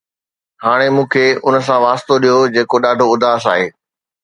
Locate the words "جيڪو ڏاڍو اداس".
2.55-3.41